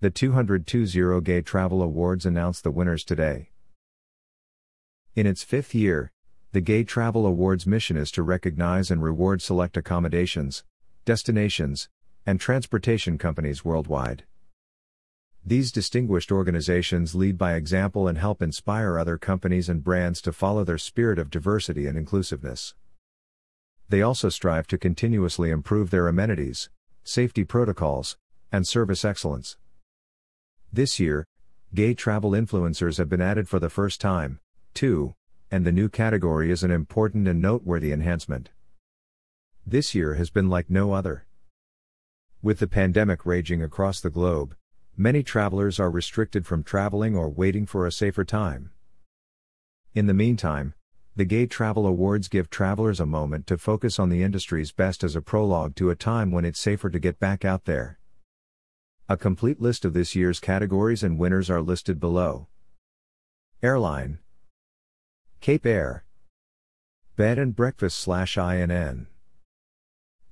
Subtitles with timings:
[0.00, 3.48] The 2020 Gay Travel Awards announced the winners today.
[5.14, 6.12] In its fifth year,
[6.52, 10.64] the Gay Travel Awards mission is to recognize and reward select accommodations,
[11.06, 11.88] destinations,
[12.26, 14.24] and transportation companies worldwide.
[15.42, 20.62] These distinguished organizations lead by example and help inspire other companies and brands to follow
[20.62, 22.74] their spirit of diversity and inclusiveness.
[23.88, 26.68] They also strive to continuously improve their amenities,
[27.02, 28.18] safety protocols,
[28.52, 29.56] and service excellence.
[30.76, 31.26] This year,
[31.72, 34.40] gay travel influencers have been added for the first time,
[34.74, 35.14] too,
[35.50, 38.50] and the new category is an important and noteworthy enhancement.
[39.66, 41.24] This year has been like no other.
[42.42, 44.54] With the pandemic raging across the globe,
[44.98, 48.70] many travelers are restricted from traveling or waiting for a safer time.
[49.94, 50.74] In the meantime,
[51.16, 55.16] the Gay Travel Awards give travelers a moment to focus on the industry's best as
[55.16, 57.98] a prologue to a time when it's safer to get back out there.
[59.08, 62.48] A complete list of this year's categories and winners are listed below.
[63.62, 64.18] Airline
[65.40, 66.04] Cape Air
[67.14, 69.06] Bed and Breakfast slash INN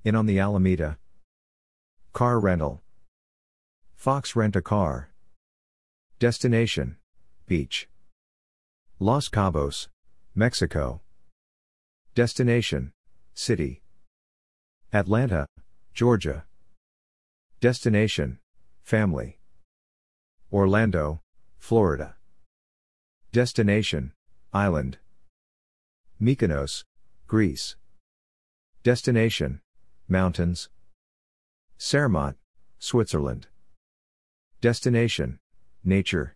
[0.03, 0.97] Inn on the Alameda
[2.11, 2.81] Car Rental
[3.95, 5.09] Fox Rent a Car.
[6.19, 6.97] Destination
[7.47, 7.87] Beach.
[8.99, 9.87] Los Cabos,
[10.35, 10.99] Mexico.
[12.13, 12.91] Destination
[13.33, 13.81] City.
[14.91, 15.47] Atlanta,
[15.93, 16.43] Georgia.
[17.61, 18.39] Destination
[18.85, 19.39] Family.
[20.51, 21.19] Orlando,
[21.57, 22.17] Florida.
[23.31, 24.11] Destination
[24.53, 24.99] Island.
[26.21, 26.83] Mykonos,
[27.25, 27.77] Greece.
[28.83, 29.59] Destination
[30.07, 30.69] Mountains.
[31.81, 32.35] Zermatt,
[32.77, 33.47] Switzerland.
[34.61, 35.39] Destination
[35.83, 36.35] Nature.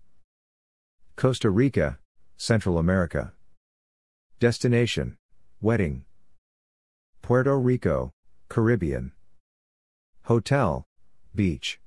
[1.16, 2.00] Costa Rica,
[2.36, 3.34] Central America.
[4.40, 5.18] Destination
[5.62, 6.04] Wedding.
[7.22, 8.10] Puerto Rico,
[8.50, 9.12] Caribbean.
[10.24, 10.84] Hotel
[11.36, 11.80] Beach.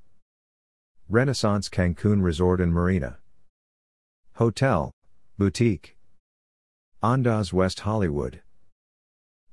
[1.08, 3.18] Renaissance Cancun Resort and Marina.
[4.34, 4.92] Hotel
[5.38, 5.96] Boutique.
[7.02, 8.40] Andaz West Hollywood.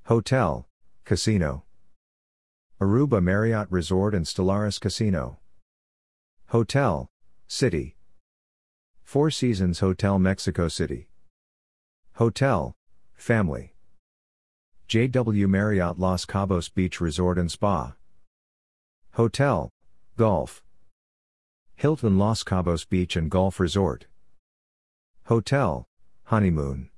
[0.06, 0.68] Hotel
[1.06, 1.64] Casino.
[2.80, 5.40] Aruba Marriott Resort and Stellaris Casino.
[6.48, 7.10] Hotel,
[7.48, 7.96] City.
[9.04, 11.10] Four Seasons Hotel Mexico City.
[12.14, 12.74] Hotel,
[13.16, 13.74] Family.
[14.88, 17.96] JW Marriott Los Cabos Beach Resort and Spa.
[19.14, 19.70] Hotel,
[20.16, 20.64] Golf.
[21.80, 24.06] Hilton Los Cabos Beach and Golf Resort.
[25.28, 25.86] Hotel,
[26.26, 26.90] Honeymoon.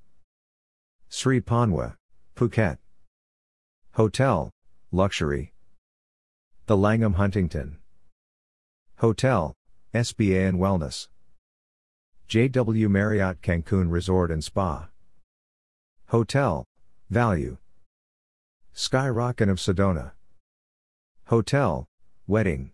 [1.07, 1.97] Sri Panwa,
[2.35, 2.79] Phuket.
[3.91, 4.49] Hotel,
[4.91, 5.53] Luxury.
[6.65, 7.77] The Langham Huntington.
[8.97, 9.53] Hotel,
[9.93, 11.09] SBA and Wellness.
[12.27, 14.89] JW Marriott Cancun Resort and Spa.
[16.07, 16.65] Hotel,
[17.11, 17.57] Value.
[18.73, 20.13] Sky Rock Inn of Sedona.
[21.27, 21.85] Hotel,
[22.25, 22.71] Wedding.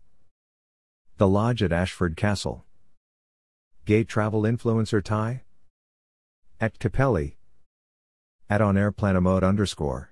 [1.17, 2.63] The Lodge at Ashford Castle.
[3.85, 5.41] Gay travel influencer Thai?
[6.61, 7.37] At Capelli.
[8.51, 10.11] At on air planamode underscore.